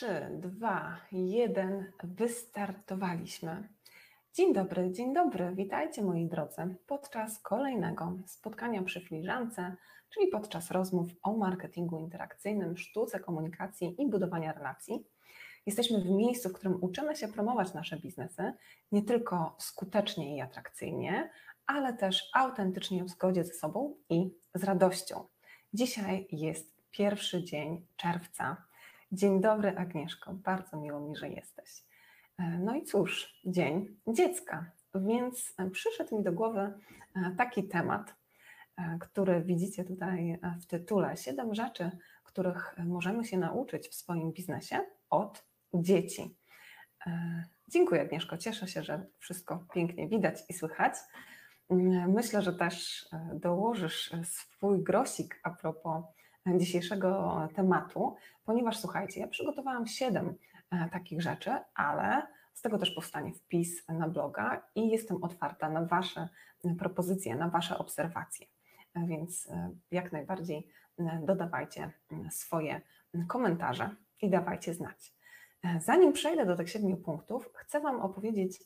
[0.00, 3.68] Trzy, dwa, jeden, wystartowaliśmy.
[4.34, 9.76] Dzień dobry, dzień dobry, witajcie moi drodzy podczas kolejnego spotkania przy filiżance,
[10.10, 15.04] czyli podczas rozmów o marketingu interakcyjnym, sztuce komunikacji i budowania relacji.
[15.66, 18.52] Jesteśmy w miejscu, w którym uczymy się promować nasze biznesy
[18.92, 21.30] nie tylko skutecznie i atrakcyjnie,
[21.66, 25.24] ale też autentycznie w zgodzie ze sobą i z radością.
[25.74, 28.69] Dzisiaj jest pierwszy dzień czerwca.
[29.12, 30.34] Dzień dobry, Agnieszko.
[30.34, 31.84] Bardzo miło mi, że jesteś.
[32.38, 38.14] E, no i cóż, Dzień Dziecka, więc przyszedł mi do głowy e, taki temat,
[38.76, 41.90] e, który widzicie tutaj w tytule: Siedem rzeczy,
[42.24, 45.44] których możemy się nauczyć w swoim biznesie od
[45.74, 46.36] dzieci.
[47.68, 48.38] Dziękuję, Agnieszko.
[48.38, 50.94] Cieszę się, że wszystko pięknie widać i słychać.
[52.08, 56.04] Myślę, że też dołożysz swój grosik a propos
[56.46, 60.34] dzisiejszego tematu, ponieważ słuchajcie, ja przygotowałam siedem
[60.70, 62.22] e, takich rzeczy, ale
[62.54, 66.28] z tego też powstanie wpis na bloga i jestem otwarta na Wasze
[66.78, 68.46] propozycje, na Wasze obserwacje.
[68.94, 70.68] E, więc e, jak najbardziej
[71.22, 71.90] dodawajcie
[72.30, 72.80] swoje
[73.28, 73.90] komentarze
[74.22, 75.14] i dawajcie znać.
[75.78, 78.58] Zanim przejdę do tych siedmiu punktów, chcę Wam opowiedzieć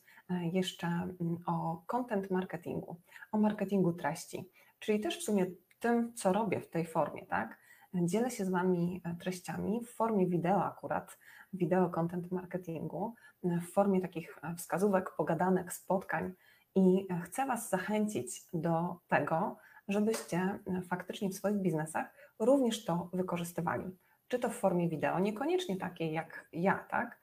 [0.53, 1.09] jeszcze
[1.47, 2.97] o content marketingu,
[3.33, 5.47] o marketingu treści, czyli też w sumie
[5.81, 7.59] tym, co robię w tej formie, tak?
[8.03, 11.19] Dzielę się z Wami e, treściami w formie wideo akurat,
[11.53, 16.33] wideo content marketingu, e, w formie takich e, wskazówek, pogadanek, spotkań
[16.75, 19.57] i chcę Was zachęcić do tego,
[19.89, 22.07] żebyście faktycznie w swoich biznesach
[22.39, 23.97] również to wykorzystywali.
[24.29, 27.21] Czy to w formie wideo, niekoniecznie takiej jak ja, tak?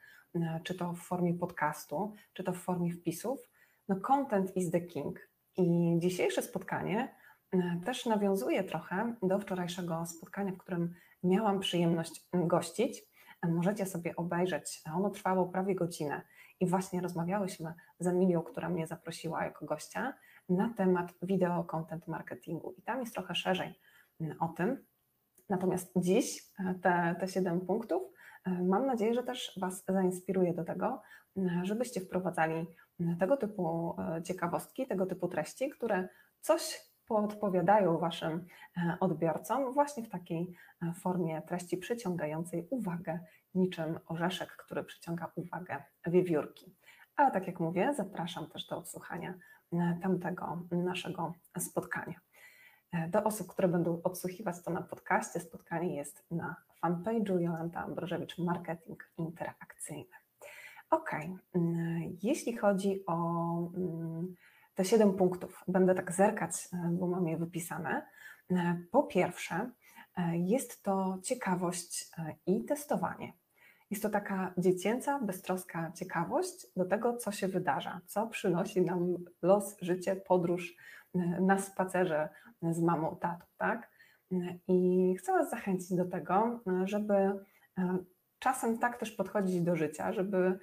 [0.63, 3.49] Czy to w formie podcastu, czy to w formie wpisów.
[3.87, 5.29] No, content is the king.
[5.57, 7.15] I dzisiejsze spotkanie
[7.85, 13.03] też nawiązuje trochę do wczorajszego spotkania, w którym miałam przyjemność gościć.
[13.43, 16.21] Możecie sobie obejrzeć, ono trwało prawie godzinę
[16.59, 20.13] i właśnie rozmawiałyśmy z Emilią, która mnie zaprosiła jako gościa,
[20.49, 22.73] na temat wideo content marketingu.
[22.77, 23.79] I tam jest trochę szerzej
[24.39, 24.85] o tym.
[25.49, 26.51] Natomiast dziś
[26.81, 28.03] te, te 7 punktów
[28.45, 31.01] mam nadzieję, że też Was zainspiruje do tego,
[31.63, 32.65] żebyście wprowadzali
[33.19, 36.09] tego typu ciekawostki, tego typu treści, które
[36.41, 38.45] coś podpowiadają Waszym
[38.77, 43.19] e, odbiorcom właśnie w takiej e, formie treści przyciągającej uwagę,
[43.55, 46.75] niczym orzeszek, który przyciąga uwagę wiewiórki.
[47.15, 49.33] Ale tak jak mówię, zapraszam też do odsłuchania
[49.73, 52.15] e, tamtego naszego spotkania.
[53.09, 59.11] Do osób, które będą odsłuchiwać to na podcaście, spotkanie jest na fanpage'u Jolanta Ambrożewicz Marketing
[59.17, 60.15] Interakcyjny.
[60.89, 61.11] Ok,
[61.55, 63.15] mm, jeśli chodzi o
[63.75, 64.35] mm,
[64.75, 65.63] te siedem punktów.
[65.67, 68.07] Będę tak zerkać, e, bo mam je wypisane.
[68.51, 69.71] E, po pierwsze,
[70.17, 72.11] e, jest to ciekawość
[72.45, 73.33] i testowanie.
[73.89, 79.75] Jest to taka dziecięca, beztroska ciekawość do tego, co się wydarza, co przynosi nam los,
[79.81, 80.75] życie, podróż
[81.39, 82.29] na spacerze
[82.61, 83.91] z mamą, tatą, tak?
[84.67, 87.39] I chcę Was zachęcić do tego, żeby
[88.39, 90.59] czasem tak też podchodzić do życia, żeby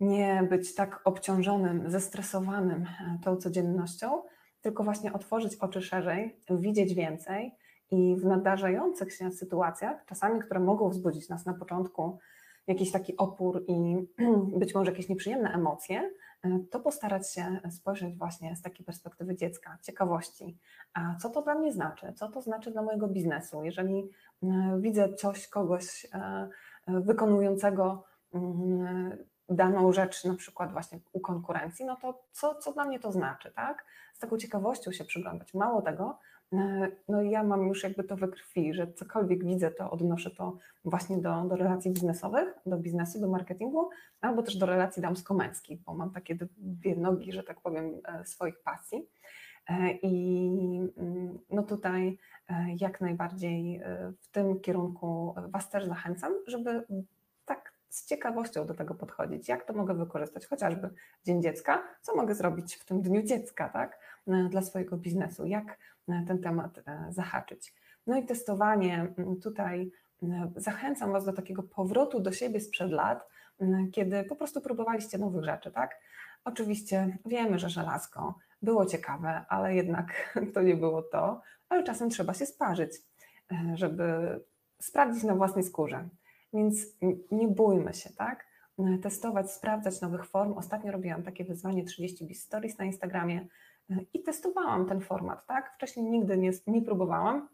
[0.00, 4.22] nie być tak obciążonym, zestresowanym e, tą codziennością,
[4.60, 7.54] tylko właśnie otworzyć oczy szerzej, widzieć więcej
[7.90, 12.18] i w nadarzających się sytuacjach, czasami, które mogą wzbudzić nas na początku
[12.66, 13.96] jakiś taki opór i
[14.60, 16.10] być może jakieś nieprzyjemne emocje,
[16.42, 20.58] e, to postarać się spojrzeć właśnie z takiej perspektywy dziecka, ciekawości.
[20.94, 22.12] A co to dla mnie znaczy?
[22.16, 23.64] Co to znaczy dla mojego biznesu?
[23.64, 24.10] Jeżeli
[24.42, 26.06] e, widzę coś, kogoś
[26.86, 28.04] wykonującego
[28.34, 29.18] mm,
[29.50, 33.52] daną rzecz, na przykład właśnie u konkurencji, no to co, co dla mnie to znaczy,
[33.56, 33.84] tak?
[34.14, 35.54] Z taką ciekawością się przyglądać.
[35.54, 36.18] Mało tego,
[36.52, 40.58] e, no ja mam już jakby to we krwi, że cokolwiek widzę, to odnoszę to
[40.84, 45.94] właśnie do, do relacji biznesowych, do biznesu, do marketingu, albo też do relacji damsko-męskich, bo
[45.94, 49.08] mam takie dwie nogi, że tak powiem, e, swoich pasji.
[49.68, 52.18] E, I mm, no tutaj
[52.76, 53.82] jak najbardziej
[54.20, 56.84] w tym kierunku Was też zachęcam, żeby
[57.90, 59.48] z ciekawością do tego podchodzić.
[59.48, 60.46] Jak to mogę wykorzystać?
[60.46, 60.90] Chociażby
[61.24, 63.98] Dzień Dziecka, co mogę zrobić w tym Dniu Dziecka, tak?
[64.50, 65.78] dla swojego biznesu, jak
[66.26, 67.74] ten temat zahaczyć.
[68.06, 69.90] No i testowanie tutaj
[70.56, 73.28] zachęcam Was do takiego powrotu do siebie sprzed lat,
[73.92, 76.00] kiedy po prostu próbowaliście nowych rzeczy, tak?
[76.44, 82.34] Oczywiście wiemy, że żelazko było ciekawe, ale jednak to nie było to, ale czasem trzeba
[82.34, 82.92] się sparzyć,
[83.52, 84.40] e, żeby
[84.80, 86.08] sprawdzić na własnej skórze.
[86.52, 86.86] Więc
[87.30, 88.46] nie bójmy się, tak?
[88.78, 90.52] E, testować, sprawdzać nowych form.
[90.52, 93.46] Ostatnio robiłam takie wyzwanie 30 bis stories na Instagramie
[93.90, 95.74] e, i testowałam ten format, tak?
[95.74, 97.48] Wcześniej nigdy nie, nie próbowałam.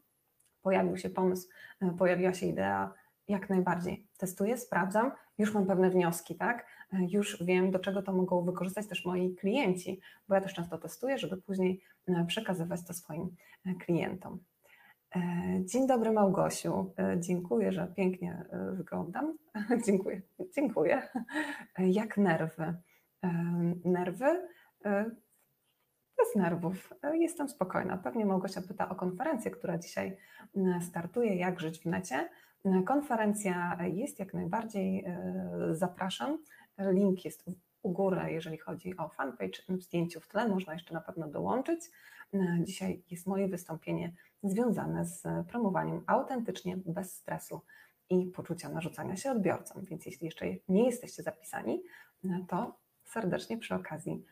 [0.63, 1.49] Pojawił się pomysł,
[1.99, 2.95] pojawiła się idea,
[3.29, 4.07] jak najbardziej.
[4.19, 6.67] Testuję, sprawdzam, już mam pewne wnioski, tak?
[6.93, 11.19] Już wiem, do czego to mogą wykorzystać też moi klienci, bo ja też często testuję,
[11.19, 14.39] żeby później e, przekazywać to swoim e, klientom.
[15.17, 19.39] E, dzień dobry Małgosiu, dziękuję, że pięknie wyglądam.
[19.87, 20.23] dziękuję,
[20.57, 21.03] dziękuję.
[21.79, 22.75] Jak nerwy?
[23.85, 24.49] Nerwy?
[26.19, 26.93] Bez nerwów.
[27.15, 27.97] Jestem spokojna.
[27.97, 30.17] Pewnie Małgosia pyta o konferencję, która dzisiaj
[30.81, 32.29] startuje, jak żyć w necie.
[32.87, 35.05] Konferencja jest jak najbardziej,
[35.71, 36.39] zapraszam.
[36.79, 37.45] Link jest
[37.83, 41.81] u góry, jeżeli chodzi o fanpage, zdjęciu w tle można jeszcze na pewno dołączyć.
[42.61, 44.13] Dzisiaj jest moje wystąpienie
[44.43, 47.61] związane z promowaniem autentycznie, bez stresu
[48.11, 49.85] i poczucia narzucania się odbiorcom.
[49.85, 51.83] Więc jeśli jeszcze nie jesteście zapisani,
[52.49, 54.25] to serdecznie przy okazji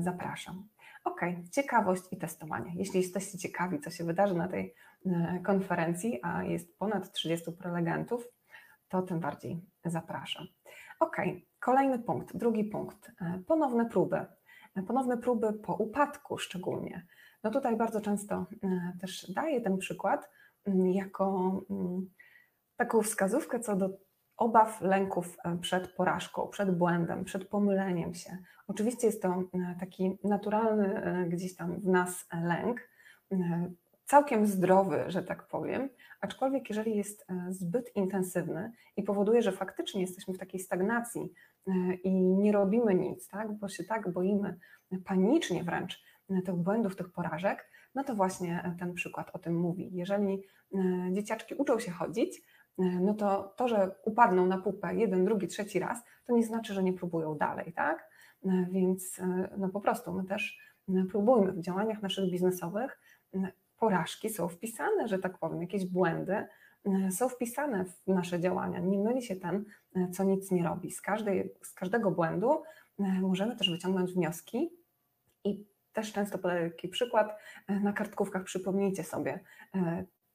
[0.00, 0.68] zapraszam.
[1.04, 1.20] Ok,
[1.52, 2.72] ciekawość i testowanie.
[2.74, 4.74] Jeśli jesteście ciekawi, co się wydarzy na tej
[5.44, 8.28] konferencji, a jest ponad 30 prelegentów,
[8.88, 10.46] to tym bardziej zapraszam.
[11.00, 11.16] Ok,
[11.60, 13.10] kolejny punkt, drugi punkt.
[13.20, 14.26] E, ponowne próby.
[14.76, 17.06] E, ponowne próby po upadku szczególnie.
[17.48, 20.30] No tutaj bardzo często e, też daję ten przykład
[20.64, 22.10] mm, jako mm,
[22.76, 23.90] taką wskazówkę co do
[24.36, 28.38] obaw, lęków przed porażką, przed błędem, przed pomyleniem się.
[28.66, 29.42] Oczywiście jest to
[29.80, 32.88] taki naturalny gdzieś tam w nas lęk,
[34.08, 35.88] całkiem zdrowy, że tak powiem,
[36.20, 41.32] aczkolwiek jeżeli jest e, zbyt intensywny i powoduje, że faktycznie jesteśmy w takiej stagnacji
[41.66, 44.58] e, i nie robimy nic, tak, bo się tak boimy
[45.04, 49.90] panicznie wręcz e, tych błędów, tych porażek, no to właśnie ten przykład o tym mówi.
[49.92, 50.42] Jeżeli
[51.12, 52.42] dzieciaczki uczą się chodzić,
[52.78, 56.82] no to to, że upadną na pupę jeden, drugi, trzeci raz, to nie znaczy, że
[56.82, 58.10] nie próbują dalej, tak?
[58.70, 59.20] Więc
[59.58, 60.58] no po prostu my też
[61.10, 62.98] próbujmy w działaniach naszych biznesowych
[63.78, 66.46] porażki są wpisane, że tak powiem, jakieś błędy
[66.84, 68.78] e, są wpisane w nasze działania.
[68.78, 69.64] Nie myli się ten,
[69.96, 70.90] e, co nic nie robi.
[70.90, 72.62] Z, każdej, z każdego błędu
[73.00, 74.70] e, możemy też wyciągnąć wnioski
[75.44, 77.38] i też często podaję taki przykład.
[77.68, 79.40] Na kartkówkach przypomnijcie sobie,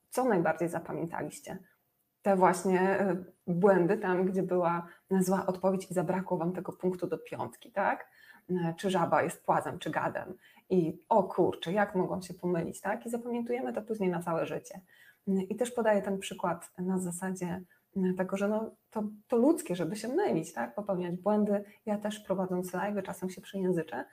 [0.10, 1.58] co najbardziej zapamiętaliście.
[2.22, 2.98] Te właśnie
[3.48, 4.88] błędy, tam gdzie była
[5.20, 8.08] zła odpowiedź i zabrakło Wam tego punktu do piątki, tak?
[8.78, 10.34] Czy żaba jest płazem, czy gadem
[10.70, 13.06] i o kurczę, jak mogłam się pomylić, tak?
[13.06, 14.82] I zapamiętujemy to później na całe życie.
[15.28, 17.62] I też podaję ten przykład na zasadzie
[18.18, 20.76] tego, że no, to, to ludzkie, żeby się mylić, tak?
[20.76, 21.64] Popełniać błędy.
[21.86, 24.06] Ja też prowadząc live czasem się przyjęzyczę,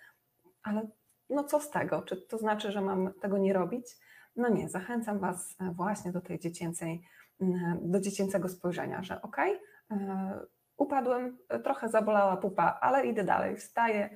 [0.63, 0.89] ale
[1.31, 2.03] no co z tego?
[2.03, 3.87] Czy to znaczy, że mam tego nie robić?
[4.37, 7.03] No nie, zachęcam Was właśnie do tej dziecięcej,
[7.83, 9.59] do dziecięcego spojrzenia, że okay,
[9.91, 10.41] e,
[10.77, 14.11] upadłem, trochę zabolała pupa, ale idę dalej, wstaję,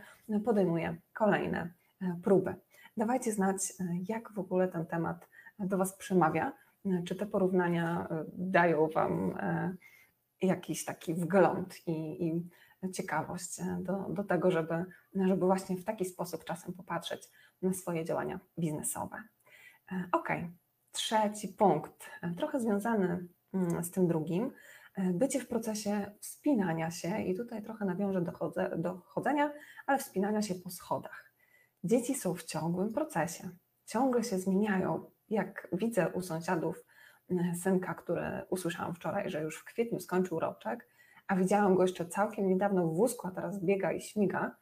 [0.44, 1.70] podejmuję kolejne
[2.04, 2.54] E, próby.
[2.96, 5.28] Dawajcie znać, e, jak w ogóle ten temat
[5.58, 6.52] do Was przemawia.
[6.86, 9.38] E, czy te porównania dają Wam
[10.42, 12.48] jakiś taki wgląd i, i
[12.92, 17.30] ciekawość do, do tego, żeby, żeby właśnie w taki sposób czasem popatrzeć
[17.62, 19.16] na swoje działania biznesowe.
[20.12, 20.28] Ok,
[20.92, 24.52] trzeci punkt, trochę związany mm, z tym drugim,
[24.98, 29.52] bycie w procesie wspinania się, i tutaj trochę nawiążę do, chodze, do chodzenia,
[29.86, 31.32] ale wspinania się po schodach.
[31.84, 33.50] Dzieci są w ciągłym procesie,
[33.84, 35.10] ciągle się zmieniają.
[35.28, 36.84] Jak widzę u sąsiadów
[37.30, 40.88] e, synka, który usłyszałam wczoraj, że już w kwietniu skończył roczek,
[41.26, 44.56] a widziałam go jeszcze całkiem niedawno w wózku, a teraz biega i śmiga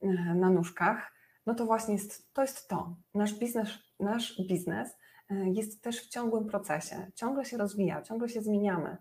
[0.00, 1.12] e, na nóżkach,
[1.46, 2.96] no to właśnie jest, to jest to.
[3.14, 3.68] Nasz biznes,
[4.00, 4.96] nasz biznes
[5.30, 8.96] e, jest też w ciągłym procesie, ciągle się rozwija, ciągle się zmieniamy.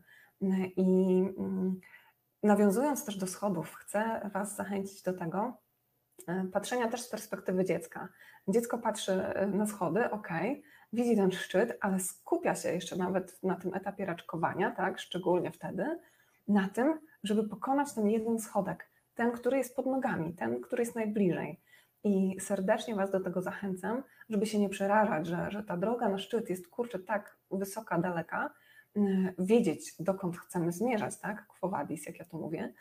[0.77, 1.79] I mm,
[2.43, 5.53] nawiązując też do schodów, chcę Was zachęcić do tego,
[6.27, 8.09] E, patrzenia też z perspektywy dziecka.
[8.47, 10.29] Dziecko patrzy e, na schody, ok,
[10.93, 16.00] widzi ten szczyt, ale skupia się jeszcze nawet na tym etapie raczkowania, tak, szczególnie wtedy,
[16.47, 20.95] na tym, żeby pokonać ten jeden schodek, ten, który jest pod nogami, ten, który jest
[20.95, 21.61] najbliżej.
[22.03, 26.17] I serdecznie Was do tego zachęcam, żeby się nie przerażać, że, że ta droga na
[26.17, 28.53] szczyt jest kurczę tak wysoka, daleka,
[29.39, 31.47] wiedzieć, dokąd chcemy zmierzać, tak?
[31.47, 32.73] Quo vadis, jak ja to mówię,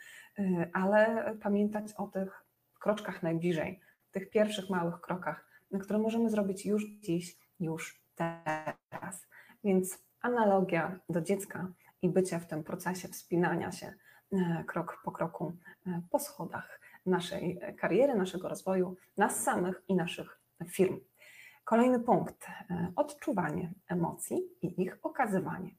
[0.73, 2.45] ale pamiętać o tych
[2.79, 3.79] kroczkach najbliżej,
[4.11, 5.47] tych pierwszych małych krokach
[5.81, 9.27] które możemy zrobić już dziś, już teraz.
[9.63, 11.71] Więc analogia do dziecka
[12.01, 13.93] i bycia w tym procesie wspinania się
[14.31, 20.39] e, krok po kroku e, po schodach naszej kariery, naszego rozwoju, nas samych i naszych
[20.67, 20.99] firm.
[21.63, 22.47] Kolejny punkt
[22.95, 25.75] odczuwanie emocji i ich okazywanie.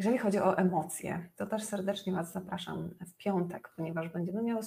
[0.00, 4.62] Jeżeli chodzi o emocje, to też serdecznie Was zapraszam w piątek, ponieważ będziemy miały,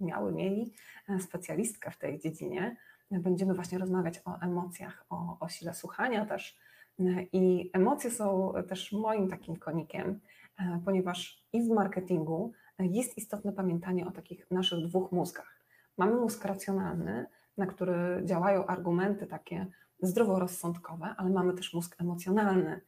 [0.00, 0.74] miały mieli
[1.08, 2.76] e, specjalistkę w tej dziedzinie.
[3.10, 6.58] Będziemy właśnie rozmawiać o emocjach, o, o sile słuchania też.
[7.00, 10.20] E, I emocje są też moim takim konikiem,
[10.58, 15.62] e, ponieważ i w marketingu jest istotne pamiętanie o takich naszych dwóch mózgach.
[15.98, 17.26] Mamy mózg racjonalny,
[17.58, 19.66] na który działają argumenty takie
[20.02, 22.80] zdroworozsądkowe, ale mamy też mózg emocjonalny,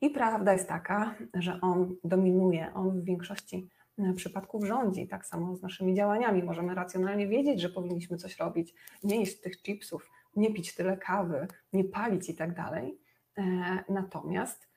[0.00, 3.68] i prawda jest taka, że on dominuje, on w większości
[3.98, 6.42] e, przypadków rządzi, tak samo z naszymi działaniami.
[6.42, 11.46] Możemy racjonalnie wiedzieć, że powinniśmy coś robić, nie jeść tych chipsów, nie pić tyle kawy,
[11.72, 12.98] nie palić i tak dalej.
[13.38, 14.68] E, natomiast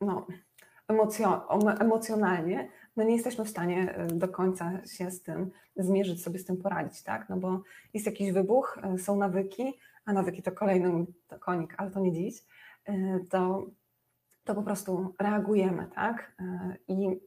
[0.00, 0.26] no,
[1.78, 6.44] emocjonalnie no nie jesteśmy w stanie e, do końca się z tym zmierzyć, sobie z
[6.44, 7.28] tym poradzić, tak?
[7.28, 7.62] No bo
[7.94, 9.74] jest jakiś wybuch, są nawyki,
[10.04, 12.44] a nawyki to kolejny to konik, ale to nie dziś.
[12.84, 13.66] E, to,
[14.44, 16.32] to po prostu reagujemy, tak?
[16.40, 17.20] E, I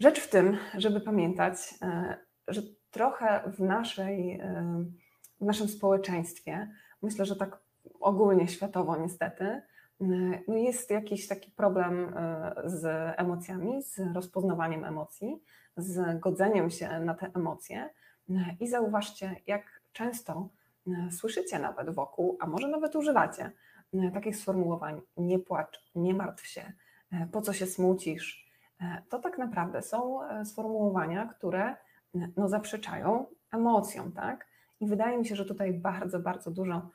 [0.00, 2.16] rzecz w tym, żeby pamiętać, e,
[2.48, 4.42] że trochę w, naszej,
[5.40, 6.70] w naszym społeczeństwie,
[7.02, 7.58] myślę, że tak
[8.00, 9.62] ogólnie światowo niestety,
[10.48, 12.14] no jest jakiś taki problem
[12.64, 12.84] z
[13.16, 15.42] emocjami, z rozpoznawaniem emocji,
[15.76, 17.90] z godzeniem się na te emocje.
[18.60, 20.48] I zauważcie, jak często
[21.10, 23.50] słyszycie nawet wokół, a może nawet używacie
[24.14, 26.72] takich sformułowań, nie płacz, nie martw się,
[27.32, 28.50] po co się smucisz,
[29.08, 31.76] to tak naprawdę są sformułowania, które
[32.36, 34.49] no, zaprzeczają emocjom, tak?
[34.80, 36.90] I wydaje mi się, że tutaj bardzo, bardzo dużo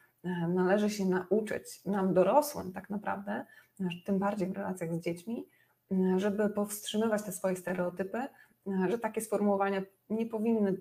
[0.48, 3.46] należy się nauczyć nam dorosłym tak naprawdę,
[4.06, 5.48] tym bardziej w relacjach z dziećmi,
[6.18, 8.27] żeby powstrzymywać te swoje stereotypy,
[8.88, 10.77] że takie sformułowania nie powinny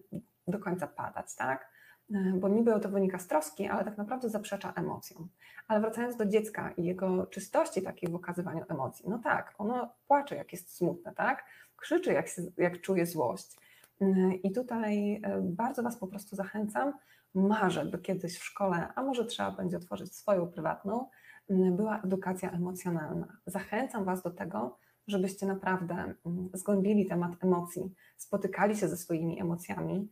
[0.49, 1.75] do końca padać, tak?
[2.15, 5.29] E, bo niby to wynika z troski, ale tak naprawdę zaprzecza emocjom.
[5.69, 10.37] Ale wracając do dziecka i jego czystości takiej w okazywaniu emocji, no tak, ono płacze,
[10.37, 11.45] jak jest smutne, tak?
[11.77, 13.57] Krzyczy, jak, jak czuje złość.
[14.05, 16.93] E, I tutaj e, bardzo Was po prostu zachęcam,
[17.35, 21.09] marzę, by kiedyś w szkole, a może trzeba będzie otworzyć swoją prywatną,
[21.49, 23.37] była edukacja emocjonalna.
[23.47, 26.15] Zachęcam Was do tego, żebyście naprawdę
[26.53, 30.09] zgłębili temat emocji, spotykali się ze swoimi emocjami,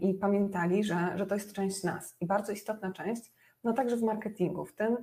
[0.00, 3.32] i pamiętali, że, że to jest część nas i bardzo istotna część,
[3.64, 4.96] no także w marketingu, w tym,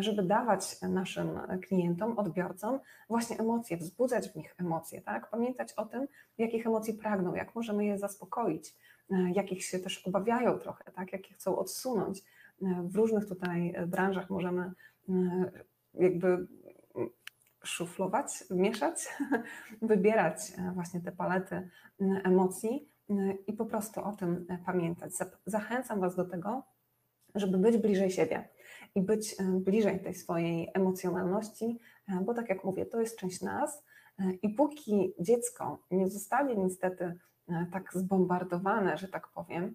[0.00, 1.28] żeby dawać naszym
[1.66, 5.30] klientom, odbiorcom właśnie emocje, wzbudzać w nich emocje, tak?
[5.30, 8.76] Pamiętać o tym, jakich emocji pragną, jak możemy je zaspokoić,
[9.34, 11.12] jakich się też obawiają trochę, tak?
[11.12, 12.24] Jakie chcą odsunąć.
[12.82, 14.72] W różnych tutaj branżach możemy
[15.94, 16.46] jakby
[17.64, 19.08] szuflować, mieszać,
[19.82, 20.38] wybierać
[20.74, 21.70] właśnie te palety
[22.24, 22.88] emocji,
[23.46, 25.12] i po prostu o tym e, pamiętać.
[25.46, 26.62] Zachęcam Was do tego,
[27.34, 28.48] żeby być bliżej siebie
[28.94, 33.42] i być e, bliżej tej swojej emocjonalności, e, bo tak jak mówię, to jest część
[33.42, 33.84] nas
[34.42, 37.18] i póki dziecko nie zostanie niestety
[37.72, 39.74] tak zbombardowane, że tak powiem,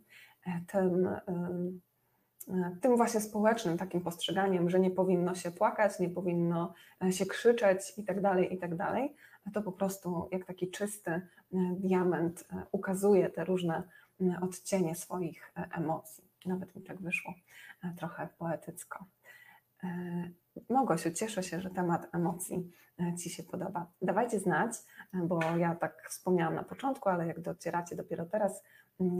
[0.67, 1.09] tym,
[2.81, 6.73] tym właśnie społecznym takim postrzeganiem, że nie powinno się płakać, nie powinno
[7.11, 8.75] się krzyczeć i tak dalej, i tak
[9.51, 11.21] to po prostu jak taki czysty e,
[11.79, 13.83] diament e, ukazuje te różne
[14.41, 16.32] odcienie swoich e, emocji.
[16.45, 17.33] Nawet mi tak wyszło
[17.97, 19.05] trochę poetycko.
[20.69, 22.71] Mogosiu, cieszę się, że temat emocji
[23.23, 23.91] Ci się podoba.
[24.01, 24.71] Dawajcie znać,
[25.13, 28.63] bo ja tak wspomniałam na początku, ale jak docieracie dopiero teraz,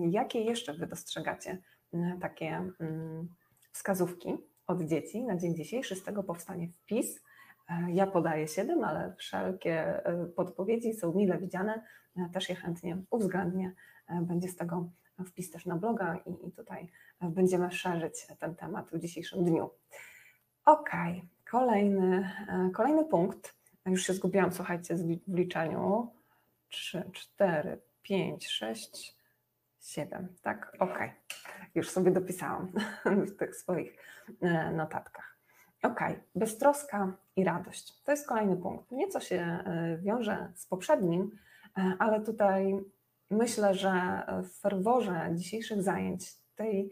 [0.09, 1.57] jakie jeszcze Wy dostrzegacie
[2.21, 2.71] takie
[3.71, 4.37] wskazówki
[4.67, 5.95] od dzieci na dzień dzisiejszy.
[5.95, 7.19] Z tego powstanie wpis
[7.69, 11.83] E, ja podaję 7, ale wszelkie e, podpowiedzi są mile widziane.
[12.17, 13.73] E, też je chętnie uwzględnię.
[14.21, 14.89] Będzie z tego
[15.25, 16.87] wpis też na bloga i, tutaj
[17.21, 19.69] będziemy szerzyć ten temat w dzisiejszym dniu.
[20.65, 20.89] Ok,
[21.51, 22.29] kolejny,
[22.73, 23.55] kolejny punkt.
[23.85, 26.13] Już się zgubiłam, słuchajcie, w liczeniu.
[26.69, 29.17] 3, 4, 5, 6,
[29.81, 30.35] 7.
[30.41, 30.99] Tak, ok.
[31.75, 32.71] Już sobie dopisałam
[33.27, 33.97] w tych swoich
[34.73, 35.37] notatkach.
[35.83, 35.99] Ok,
[36.35, 38.01] beztroska i radość.
[38.03, 38.91] To jest kolejny punkt.
[38.91, 41.31] Nieco się e, wiąże z poprzednim,
[41.77, 42.79] e, ale tutaj
[43.29, 46.91] myślę, że w ferworze dzisiejszych zajęć, tej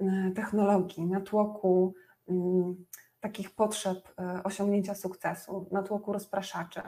[0.00, 1.94] e, technologii, natłoku
[2.28, 2.84] mm,
[3.20, 6.80] takich potrzeb osiągnięcia sukcesu, natłoku rozpraszaczy,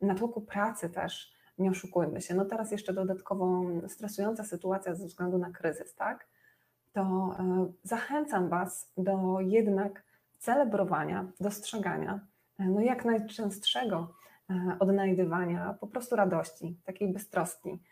[0.00, 2.34] natłoku pracy też, nie oszukujmy się.
[2.34, 6.26] No teraz jeszcze dodatkowo stresująca sytuacja ze względu na kryzys, tak?
[6.96, 7.36] to
[7.82, 10.02] zachęcam Was do jednak
[10.38, 12.20] celebrowania, dostrzegania,
[12.58, 14.14] no jak najczęstszego
[14.78, 17.82] odnajdywania po prostu radości, takiej beztroski.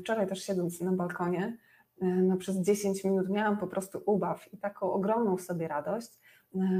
[0.00, 1.56] Wczoraj też siedząc na balkonie,
[2.00, 6.20] no przez 10 minut miałam po prostu ubaw i taką ogromną w sobie radość,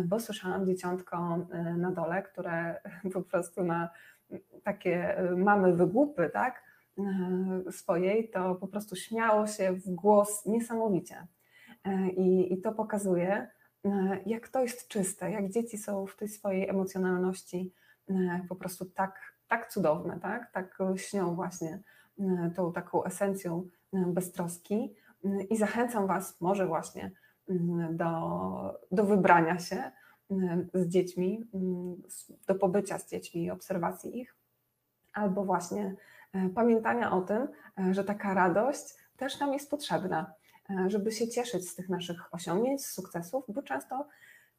[0.05, 1.47] bo słyszałam dzieciątko
[1.77, 2.81] na dole, które
[3.15, 3.89] po prostu na
[4.63, 6.63] takie mamy wygłupy, tak,
[7.71, 11.27] swojej, to po prostu śmiało się w głos niesamowicie.
[12.17, 13.49] I, I to pokazuje,
[14.27, 17.73] jak to jest czyste, jak dzieci są w tej swojej emocjonalności
[18.49, 21.83] po prostu tak, tak cudowne, tak, tak śnią właśnie
[22.57, 24.95] tą taką esencją beztroski.
[25.51, 27.11] I zachęcam Was może właśnie
[27.91, 29.93] do, do wybrania się
[30.75, 31.45] z dziećmi,
[32.47, 34.37] do pobycia z dziećmi i obserwacji ich,
[35.13, 35.95] albo właśnie
[36.55, 37.49] pamiętania o tym,
[37.91, 40.33] że taka radość też nam jest potrzebna,
[40.87, 44.09] żeby się cieszyć z tych naszych osiągnięć, z sukcesów, bo często,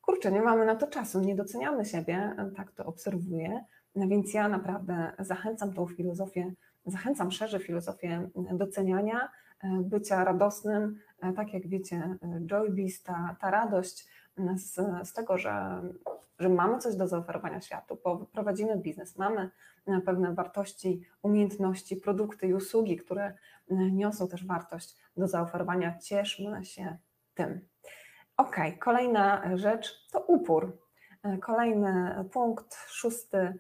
[0.01, 3.65] kurczę, nie mamy na to czasu, nie doceniamy siebie, tak to obserwuję,
[3.95, 6.53] więc ja naprawdę zachęcam tą filozofię,
[6.85, 9.29] zachęcam szerzej filozofię doceniania,
[9.81, 10.99] bycia radosnym,
[11.35, 14.07] tak jak wiecie, Joy Beast, ta, ta radość
[14.55, 14.75] z,
[15.07, 15.81] z tego, że,
[16.39, 19.49] że mamy coś do zaoferowania światu, bo prowadzimy biznes, mamy
[19.87, 23.35] e, pewne wartości, umiejętności, produkty i usługi, które e,
[23.75, 25.97] niosą też wartość do zaoferowania.
[25.99, 26.97] Cieszmy się
[27.33, 27.59] tym.
[28.37, 30.77] Ok, kolejna rzecz to upór.
[31.23, 33.59] E, kolejny punkt, szósty,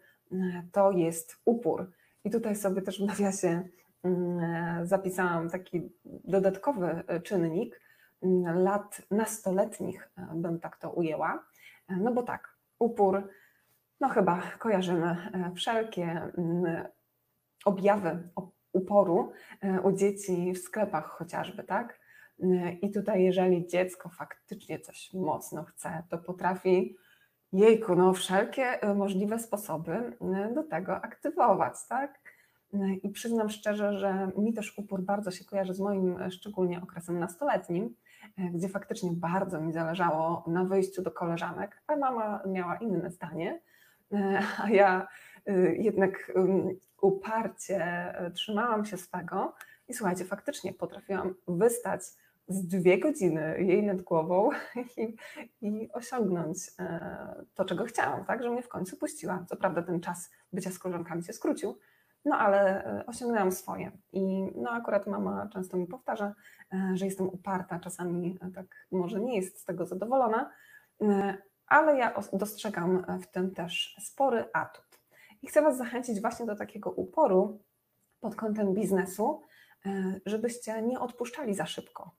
[0.71, 1.91] to jest upór.
[2.23, 3.63] I tutaj sobie też w nawiasie
[4.03, 7.83] mm, zapisałam taki dodatkowy czynnik,
[8.55, 11.45] lat nastoletnich, e, bym tak to ujęła.
[11.89, 13.29] E, no bo tak, upór,
[14.01, 16.03] no chyba kojarzymy e, wszelkie
[16.37, 16.83] mm,
[17.65, 18.29] objawy
[18.73, 19.31] uporu
[19.83, 21.99] u dzieci w sklepach chociażby, tak?
[22.81, 26.95] I tutaj, jeżeli dziecko faktycznie coś mocno chce, to potrafi
[27.53, 30.17] jejku, no wszelkie możliwe sposoby
[30.55, 32.19] do tego aktywować, tak?
[33.03, 37.95] I przyznam szczerze, że mi też upór bardzo się kojarzy z moim szczególnie okresem nastoletnim,
[38.37, 43.61] E, gdzie faktycznie bardzo mi zależało na wyjściu do koleżanek, a mama miała inne zdanie,
[44.13, 45.07] e, a ja
[45.45, 46.31] e, jednak
[47.01, 49.53] uparcie trzymałam się swego
[49.87, 52.01] i słuchajcie, faktycznie potrafiłam wystać
[52.47, 54.49] z dwie godziny jej nad głową
[54.97, 55.15] i,
[55.61, 56.57] i, osiągnąć
[57.53, 59.45] to, czego chciałam, tak, że mnie w końcu puściła.
[59.49, 61.77] Co prawda ten czas bycia z koleżankami się skrócił,
[62.25, 63.91] no ale e, osiągnęłam swoje.
[64.13, 66.35] I no akurat mama często mi powtarza,
[66.73, 70.51] e, że jestem uparta, czasami e, tak może nie jest z tego zadowolona,
[71.67, 74.99] ale ja dostrzegam w tym też spory atut.
[75.41, 77.59] I chcę Was zachęcić właśnie do takiego uporu
[78.19, 79.41] pod kątem biznesu,
[80.25, 82.11] żebyście nie odpuszczali za szybko,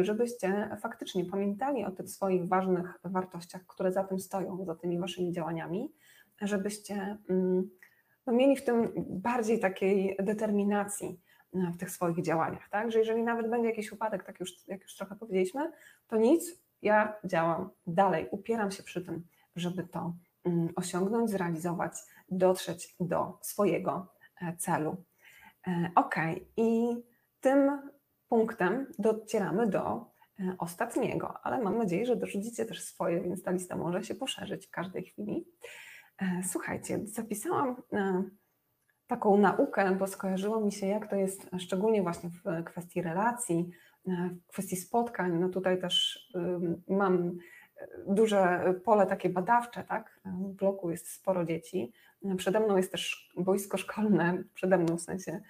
[0.00, 5.32] żebyście faktycznie pamiętali o tych swoich ważnych wartościach, które za tym stoją, za tymi Waszymi
[5.32, 5.92] działaniami,
[6.42, 7.70] żebyście mm,
[8.26, 11.20] no mieli w tym bardziej takiej determinacji
[11.54, 12.92] e, w tych swoich działaniach, tak?
[12.92, 15.72] Że jeżeli nawet będzie jakiś upadek, tak już, jak już trochę powiedzieliśmy,
[16.06, 20.14] to nic, ja działam dalej, upieram się przy tym, żeby to
[20.44, 21.92] mm, osiągnąć, zrealizować,
[22.28, 25.04] dotrzeć do swojego e, celu.
[25.66, 26.16] E, ok,
[26.56, 26.96] i
[27.40, 27.90] tym
[28.30, 30.10] punktem docieramy do
[30.58, 34.70] ostatniego, ale mam nadzieję, że dorzucicie też swoje, więc ta lista może się poszerzyć w
[34.70, 35.46] każdej chwili.
[36.18, 38.24] E, słuchajcie, zapisałam e,
[39.06, 43.70] taką naukę, bo skojarzyło mi się, jak to jest, szczególnie właśnie w kwestii relacji,
[44.08, 45.38] e, w kwestii spotkań.
[45.40, 46.26] No tutaj też
[46.88, 47.36] mam
[48.06, 50.20] duże pole takie badawcze, tak?
[50.24, 51.92] W bloku jest sporo dzieci.
[52.36, 55.40] Przede mną jest też boisko szkolne, przede mną w sensie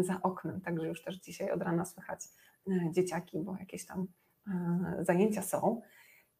[0.00, 2.20] za oknem, także już też dzisiaj od rana słychać
[2.90, 4.06] dzieciaki, bo jakieś tam
[5.00, 5.82] zajęcia są.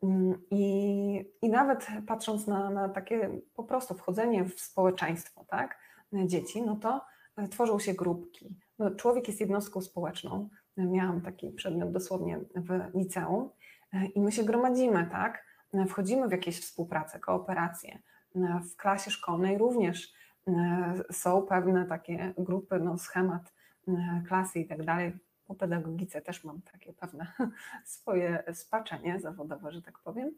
[0.03, 5.79] Mm, I, I nawet patrząc na, na takie po prostu wchodzenie w społeczeństwo tak,
[6.13, 7.05] dzieci, no to
[7.37, 8.57] e, tworzą się grupki.
[8.79, 10.49] No, człowiek jest jednostką społeczną.
[10.77, 13.49] Miałam taki przedmiot dosłownie w liceum e,
[14.15, 15.45] i my się gromadzimy, tak?
[15.89, 17.99] Wchodzimy w jakieś współpracę, kooperacje.
[18.37, 20.13] E, w klasie szkolnej również
[21.13, 23.53] są pewne takie grupy, no, schemat
[24.27, 25.13] klasy i tak dalej
[25.47, 27.27] po pedagogice też mam takie pewne
[27.85, 30.31] swoje spaczenie zawodowe, że tak powiem.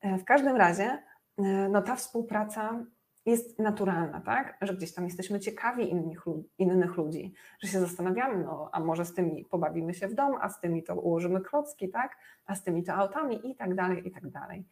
[0.00, 1.02] E, w każdym razie
[1.38, 2.84] e, no, ta współpraca
[3.30, 4.58] jest naturalna, tak?
[4.60, 6.24] Że gdzieś tam jesteśmy ciekawi innych,
[6.58, 10.48] innych ludzi, że się zastanawiamy, no a może z tymi pobawimy się w dom, a
[10.48, 12.16] z tymi to ułożymy klocki, tak?
[12.46, 14.64] A z tymi to autami i tak dalej, i tak dalej.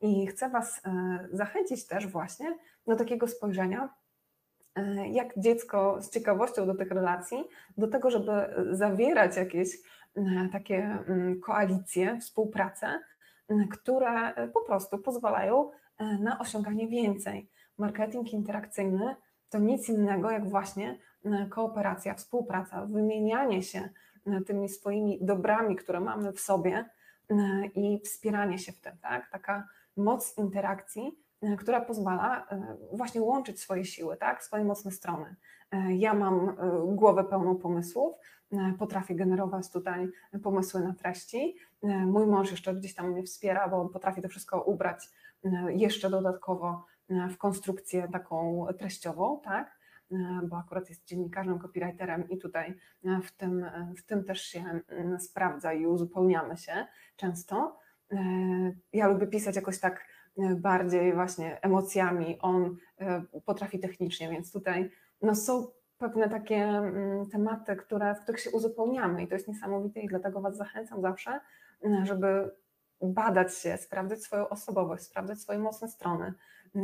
[0.00, 3.88] I chcę Was e, zachęcić też właśnie do takiego spojrzenia,
[4.74, 7.44] E, jak dziecko z ciekawością do tych relacji,
[7.78, 8.32] do tego, żeby
[8.70, 9.68] zawierać jakieś
[10.52, 13.00] takie mm, koalicje, współpracę,
[13.70, 15.70] które po prostu pozwalają
[16.20, 17.48] na osiąganie więcej.
[17.78, 19.16] Marketing interakcyjny
[19.50, 20.98] to nic innego jak właśnie
[21.50, 23.88] kooperacja, współpraca, wymienianie się
[24.46, 26.90] tymi swoimi dobrami, które mamy w sobie
[27.74, 29.30] i wspieranie się w tym, tak?
[29.30, 31.18] Taka moc interakcji,
[31.58, 32.46] która pozwala
[32.92, 34.44] właśnie łączyć swoje siły, tak?
[34.44, 35.36] Swoje mocne strony.
[35.88, 36.56] Ja mam
[36.86, 38.16] głowę pełną pomysłów,
[38.78, 40.08] potrafię generować tutaj
[40.42, 41.56] pomysły na treści.
[41.82, 45.10] Mój mąż jeszcze gdzieś tam mnie wspiera, bo on potrafi to wszystko ubrać
[45.68, 49.78] jeszcze dodatkowo w konstrukcję taką treściową, tak?
[50.48, 52.74] bo akurat jest dziennikarzem, copywriterem i tutaj
[53.24, 53.66] w tym,
[53.98, 54.80] w tym też się
[55.18, 56.86] sprawdza i uzupełniamy się
[57.16, 57.78] często.
[58.92, 60.06] Ja lubię pisać jakoś tak
[60.56, 62.76] bardziej właśnie emocjami, on
[63.44, 64.90] potrafi technicznie, więc tutaj
[65.22, 65.66] no, są
[65.98, 70.40] pewne takie mm, tematy, które, w których się uzupełniamy i to jest niesamowite i dlatego
[70.40, 71.40] Was zachęcam zawsze,
[71.82, 72.50] mm, żeby
[73.02, 76.36] badać się, sprawdzać swoją osobowość, sprawdzać swoje mocne strony mm,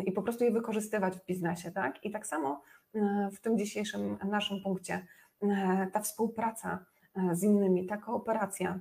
[0.07, 2.05] i po prostu je wykorzystywać w biznesie, tak?
[2.05, 2.62] I tak samo
[3.33, 5.07] w tym dzisiejszym naszym punkcie
[5.92, 6.85] ta współpraca
[7.33, 8.81] z innymi, ta kooperacja,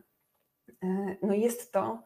[1.22, 2.04] no jest to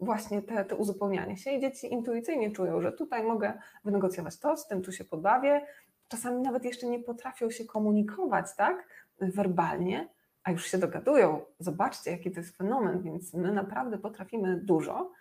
[0.00, 3.52] właśnie te, te uzupełnianie się i dzieci intuicyjnie czują, że tutaj mogę
[3.84, 5.66] wynegocjować to, z tym tu się pobawię,
[6.08, 8.88] czasami nawet jeszcze nie potrafią się komunikować, tak,
[9.20, 10.08] werbalnie,
[10.44, 11.40] a już się dogadują.
[11.58, 15.12] Zobaczcie, jaki to jest fenomen, więc my naprawdę potrafimy dużo.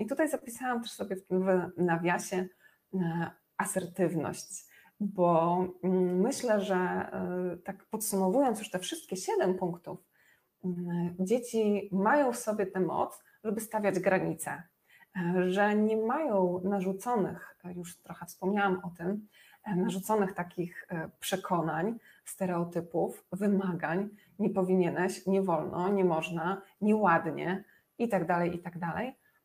[0.00, 2.46] I tutaj zapisałam też sobie w nawiasie
[2.94, 4.66] e, asertywność,
[5.00, 9.98] bo mm, myślę, że e, tak podsumowując już te wszystkie siedem punktów,
[10.64, 14.62] mm, dzieci mają w sobie tę moc, żeby stawiać granice,
[15.16, 19.28] e, że nie mają narzuconych, już trochę wspomniałam o tym,
[19.76, 20.88] narzuconych takich
[21.20, 27.64] przekonań, stereotypów, wymagań, nie powinieneś, nie wolno, nie można, nieładnie
[27.98, 28.26] i tak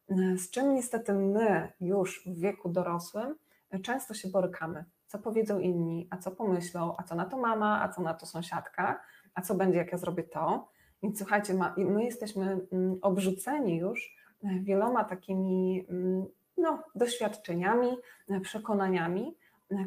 [0.10, 3.36] E, z czym niestety my już w wieku dorosłym
[3.84, 4.86] często się borykamy.
[5.08, 8.26] Co powiedzą inni, a co pomyślą, a co na to mama, a co na to
[8.26, 9.02] sąsiadka,
[9.34, 10.68] a co będzie, jak ja zrobię to.
[11.04, 16.26] Więc słuchajcie, my jesteśmy mm, obrzuceni już wieloma takimi mm,
[16.58, 17.98] no, doświadczeniami,
[18.42, 19.38] przekonaniami,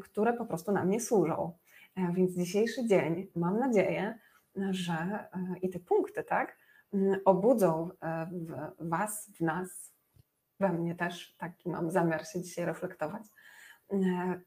[0.02, 1.52] które po prostu nam nie służą.
[1.96, 4.18] E, więc dzisiejszy dzień, mam nadzieję,
[4.70, 5.28] że e,
[5.62, 6.56] i te punkty, tak,
[7.24, 9.92] obudzą e, w Was, w nas,
[10.60, 13.22] we mnie też, taki mam zamiar się dzisiaj reflektować,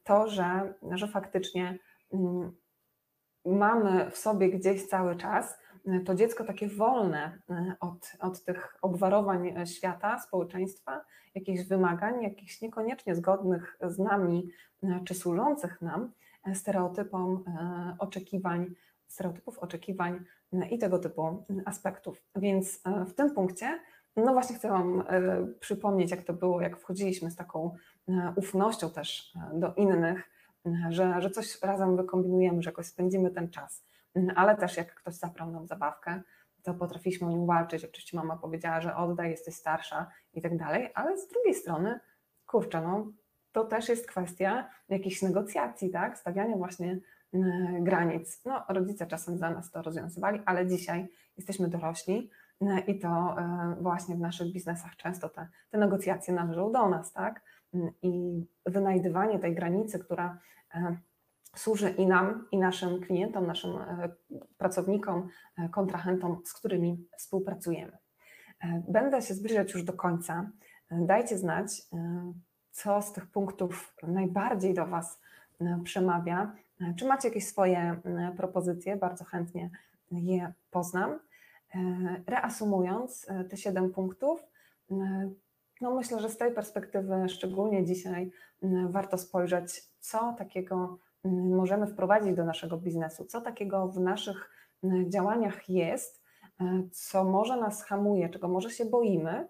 [0.04, 1.78] to, że, że faktycznie
[3.44, 5.58] mamy w sobie gdzieś cały czas
[6.04, 7.38] to dziecko takie wolne
[7.80, 14.48] od, od tych obwarowań świata, społeczeństwa, jakichś wymagań, jakichś niekoniecznie zgodnych z nami
[15.04, 16.12] czy służących nam
[16.54, 18.74] stereotypom e, oczekiwań,
[19.06, 20.24] stereotypów oczekiwań
[20.70, 22.22] i tego typu aspektów.
[22.36, 23.80] Więc e, w tym punkcie,
[24.16, 27.76] no właśnie chcę Wam e, przypomnieć, jak to było, jak wchodziliśmy z taką
[28.36, 30.30] ufnością też do innych,
[30.90, 33.84] że, że coś razem wykombinujemy, że jakoś spędzimy ten czas.
[34.36, 36.22] Ale też jak ktoś zabrał nam zabawkę,
[36.62, 37.84] to potrafiliśmy o nią walczyć.
[37.84, 42.00] Oczywiście mama powiedziała, że oddaj, jesteś starsza i tak dalej, ale z drugiej strony,
[42.46, 43.12] kurczę, no,
[43.52, 46.18] to też jest kwestia jakichś negocjacji, tak?
[46.18, 47.00] Stawiania właśnie
[47.80, 48.44] granic.
[48.44, 52.30] No, rodzice czasem za nas to rozwiązywali, ale dzisiaj jesteśmy dorośli
[52.86, 57.42] i to e, właśnie w naszych biznesach często te, te negocjacje należą do nas, tak?
[58.02, 60.38] I wynajdywanie tej granicy, która
[60.74, 60.96] e,
[61.56, 64.08] służy i nam, i naszym klientom, naszym e,
[64.58, 65.28] pracownikom,
[65.70, 67.98] kontrahentom, z którymi współpracujemy.
[68.88, 70.50] Będę się zbliżać już do końca.
[70.90, 71.82] Dajcie znać,
[72.70, 75.20] co z tych punktów najbardziej do Was
[75.84, 76.52] przemawia.
[76.96, 78.00] Czy macie jakieś swoje
[78.36, 78.96] propozycje?
[78.96, 79.70] Bardzo chętnie
[80.10, 81.18] je poznam.
[82.26, 84.44] Reasumując te siedem punktów,
[85.80, 88.30] no myślę, że z tej perspektywy, szczególnie dzisiaj,
[88.88, 94.50] warto spojrzeć, co takiego możemy wprowadzić do naszego biznesu, co takiego w naszych
[95.08, 96.22] działaniach jest,
[96.60, 99.48] e, co może nas hamuje, czego może się boimy,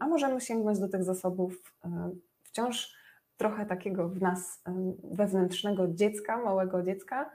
[0.00, 2.10] a możemy sięgnąć do tych zasobów e,
[2.42, 2.94] wciąż
[3.36, 7.30] trochę takiego w nas e, wewnętrznego dziecka, małego dziecka,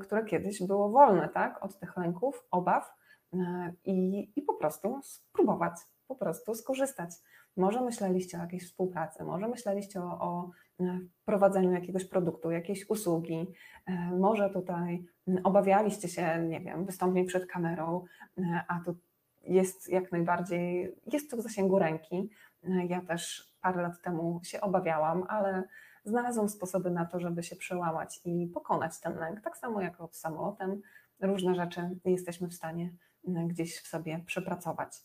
[0.00, 2.99] które kiedyś było wolne tak, od tych lęków, obaw
[3.84, 5.72] i, i po prostu spróbować,
[6.08, 7.10] po prostu skorzystać.
[7.56, 10.50] Może myśleliście o jakiejś współpracy, może myśleliście o, o
[11.24, 13.46] prowadzeniu jakiegoś produktu, jakiejś usługi.
[13.86, 15.04] E, może tutaj
[15.44, 18.04] obawialiście się, nie wiem, wystąpień przed kamerą,
[18.38, 18.96] e, a tu
[19.42, 22.30] jest jak najbardziej, jest to w zasięgu ręki.
[22.64, 25.62] E, ja też parę lat temu się obawiałam, ale
[26.04, 29.40] znalazłam sposoby na to, żeby się przełamać i pokonać ten lęk.
[29.40, 30.80] Tak samo jak z samolotem,
[31.20, 32.92] różne rzeczy jesteśmy w stanie
[33.24, 35.02] gdzieś w sobie przepracować.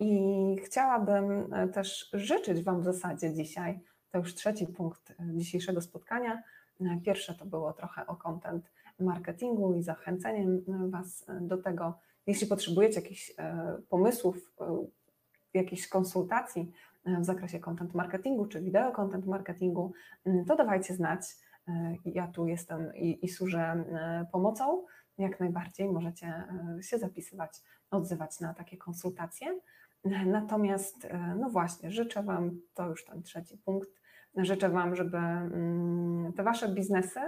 [0.00, 6.42] I chciałabym też życzyć Wam w zasadzie dzisiaj, to już trzeci punkt dzisiejszego spotkania.
[7.04, 13.34] Pierwsze to było trochę o content marketingu i zachęceniem Was do tego, jeśli potrzebujecie jakichś
[13.88, 14.54] pomysłów,
[15.54, 16.72] jakichś konsultacji
[17.20, 19.92] w zakresie content marketingu czy wideo content marketingu,
[20.46, 21.20] to dawajcie znać.
[22.04, 23.84] Ja tu jestem i, i służę
[24.32, 24.84] pomocą.
[25.18, 26.44] Jak najbardziej możecie
[26.80, 29.60] się zapisywać, odzywać na takie konsultacje.
[30.26, 33.88] Natomiast, no właśnie, życzę Wam, to już ten trzeci punkt,
[34.36, 37.20] życzę Wam, żeby mm, te Wasze biznesy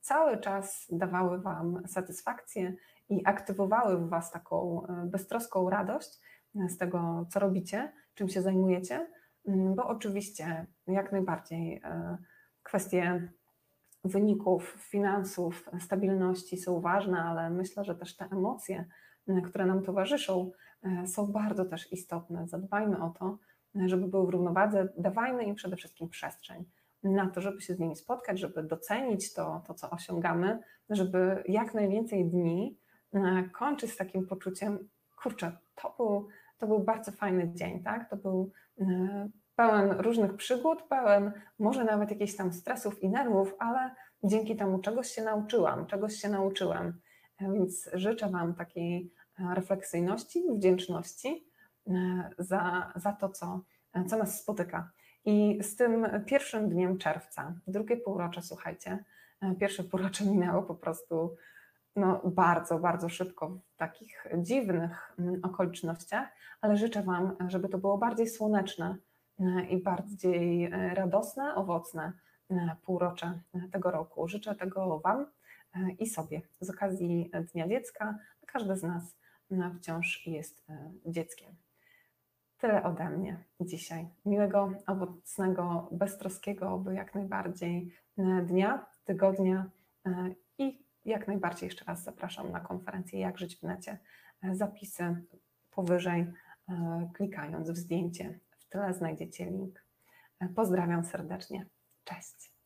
[0.00, 2.74] cały czas dawały Wam satysfakcję
[3.08, 6.20] i aktywowały w Was taką beztroską radość
[6.68, 9.06] z tego, co robicie, czym się zajmujecie,
[9.48, 11.82] mm, bo oczywiście jak najbardziej
[12.62, 13.32] kwestie
[14.04, 18.84] wyników, finansów, stabilności są ważne, ale myślę, że też te emocje,
[19.44, 20.50] które nam towarzyszą,
[21.06, 22.48] są bardzo też istotne.
[22.48, 23.38] Zadbajmy o to,
[23.86, 26.64] żeby były w równowadze, dawajmy im przede wszystkim przestrzeń
[27.02, 30.58] na to, żeby się z nimi spotkać, żeby docenić to, to co osiągamy,
[30.90, 32.78] żeby jak najwięcej dni
[33.52, 34.88] kończyć z takim poczuciem,
[35.22, 38.10] kurczę, to był, to był bardzo fajny dzień, tak?
[38.10, 38.50] To był
[39.58, 43.94] pełen różnych przygód, pełen może nawet jakichś tam stresów i nerwów, ale
[44.24, 47.00] dzięki temu czegoś się nauczyłam, czegoś się nauczyłem.
[47.40, 49.12] Więc życzę Wam takiej
[49.54, 51.48] refleksyjności, wdzięczności
[51.86, 53.60] e, za, za to, co,
[54.08, 54.90] co nas spotyka.
[55.24, 59.04] I z tym pierwszym dniem czerwca, drugie półrocze, słuchajcie,
[59.40, 61.36] e, pierwsze półrocze minęło po prostu
[61.96, 66.28] no, bardzo, bardzo szybko w takich dziwnych mm, okolicznościach,
[66.60, 69.07] ale życzę Wam, żeby to było bardziej słoneczne e,
[69.70, 72.12] i bardziej e, radosne, owocne
[72.82, 73.40] półrocze
[73.72, 74.28] tego roku.
[74.28, 75.26] Życzę tego Wam
[75.98, 78.18] i sobie z okazji Dnia Dziecka.
[78.46, 79.16] Każdy z nas
[79.78, 80.66] wciąż jest
[81.06, 81.56] dzieckiem.
[82.58, 84.08] Tyle ode mnie dzisiaj.
[84.24, 89.70] Miłego, owocnego, beztroskiego, oby jak najbardziej e, dnia, tygodnia
[90.06, 93.98] e, i jak najbardziej jeszcze raz zapraszam na konferencję Jak żyć w necie.
[94.42, 95.26] E, zapisy
[95.70, 96.26] powyżej,
[97.14, 99.84] klikając w zdjęcie tyle znajdziecie link.
[100.56, 101.66] Pozdrawiam serdecznie.
[102.04, 102.57] Cześć.